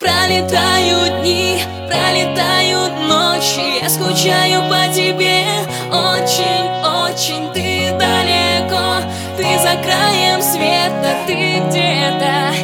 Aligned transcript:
Пролетают 0.00 1.20
дни, 1.20 1.60
пролетают 1.86 2.92
ночи. 3.06 3.82
Я 3.82 3.90
скучаю 3.90 4.62
по 4.70 4.90
тебе. 4.94 5.44
Очень, 5.92 6.70
очень 7.04 7.52
ты 7.52 7.92
далеко. 7.98 9.02
Ты 9.36 9.58
за 9.58 9.76
краем 9.82 10.40
света, 10.40 11.16
ты 11.26 11.60
где-то. 11.66 12.54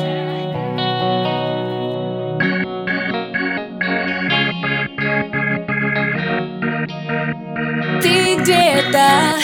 Ты 8.01 8.37
где-то 8.37 9.37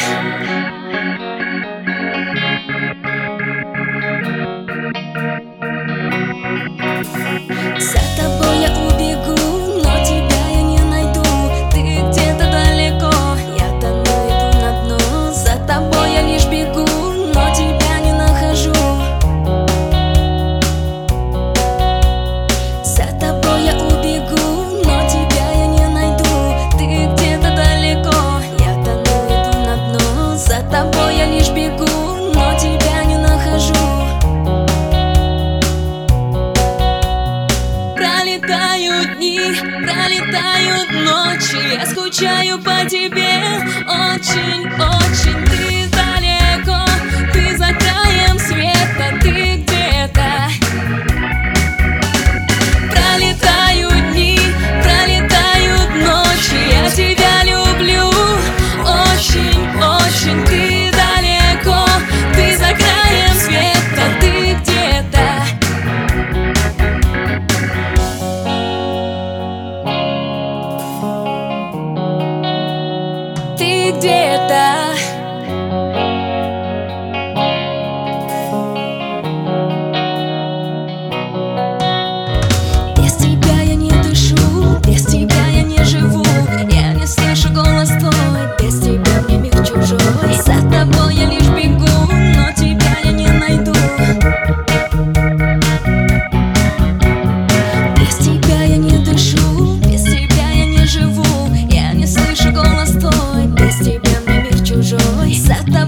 пролетают 39.50 40.90
ночи. 40.92 41.74
Я 41.74 41.86
скучаю 41.86 42.58
по 42.58 42.88
тебе 42.88 43.21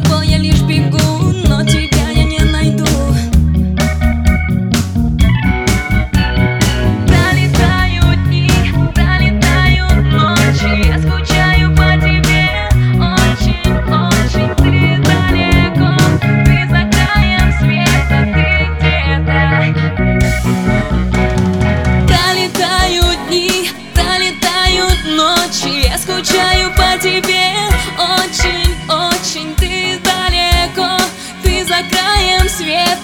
тобой 0.05 0.29
я 0.29 0.39
лишь 0.39 0.63
бегу, 0.63 1.33
но 1.47 1.63
тебя 1.65 2.11
я 2.15 2.25
не 2.25 2.39
найду. 2.41 2.85
Пролетают 7.07 8.25
дни, 8.27 8.51
пролетают 8.95 10.05
ночи 10.13 10.89
Я 10.89 10.99
скучаю 10.99 11.71
по 11.77 11.97
тебе. 12.01 12.45
Очень, 12.95 13.73
очень 13.91 14.51
Ты 14.57 15.03
далеко, 15.03 15.93
ты 16.45 16.57
за 16.69 16.83
краем 16.91 17.49
света 17.61 18.19
Ты 18.35 18.47
где-то. 18.77 19.41
Пролетают 22.07 23.19
дни, 23.29 23.71
пролетают 23.95 25.01
ночи 25.05 25.87
Я 25.89 25.99
скучаю 25.99 26.44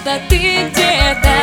света 0.01 0.21
Ты 0.29 0.37
где-то 0.37 1.40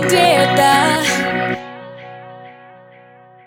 где-то 0.00 1.09